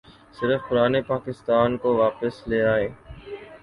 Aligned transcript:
صرف 0.37 0.61
پرانے 0.69 1.01
پاکستان 1.07 1.77
کو 1.77 1.95
واپس 1.97 2.35
لے 2.47 2.61
آئیے۔ 2.65 2.89